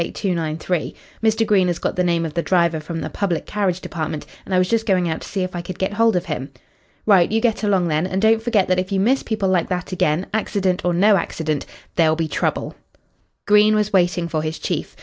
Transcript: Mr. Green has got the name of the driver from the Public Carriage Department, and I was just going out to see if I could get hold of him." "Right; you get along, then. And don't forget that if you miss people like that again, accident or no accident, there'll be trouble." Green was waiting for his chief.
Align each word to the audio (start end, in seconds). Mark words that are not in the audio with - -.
Mr. 0.01 1.45
Green 1.45 1.67
has 1.67 1.77
got 1.77 1.95
the 1.95 2.03
name 2.03 2.25
of 2.25 2.33
the 2.33 2.41
driver 2.41 2.79
from 2.79 3.01
the 3.01 3.09
Public 3.11 3.45
Carriage 3.45 3.81
Department, 3.81 4.25
and 4.47 4.55
I 4.55 4.57
was 4.57 4.67
just 4.67 4.87
going 4.87 5.07
out 5.07 5.21
to 5.21 5.27
see 5.27 5.41
if 5.43 5.55
I 5.55 5.61
could 5.61 5.77
get 5.77 5.93
hold 5.93 6.15
of 6.15 6.25
him." 6.25 6.49
"Right; 7.05 7.31
you 7.31 7.39
get 7.39 7.61
along, 7.61 7.87
then. 7.89 8.07
And 8.07 8.19
don't 8.19 8.41
forget 8.41 8.67
that 8.69 8.79
if 8.79 8.91
you 8.91 8.99
miss 8.99 9.21
people 9.21 9.49
like 9.49 9.69
that 9.69 9.91
again, 9.91 10.25
accident 10.33 10.83
or 10.83 10.95
no 10.95 11.17
accident, 11.17 11.67
there'll 11.97 12.15
be 12.15 12.27
trouble." 12.27 12.73
Green 13.45 13.75
was 13.75 13.93
waiting 13.93 14.27
for 14.27 14.41
his 14.41 14.57
chief. 14.57 14.95